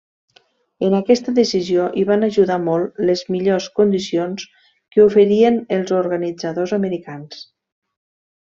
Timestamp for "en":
0.85-0.93